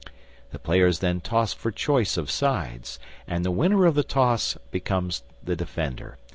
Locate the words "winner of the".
3.51-4.01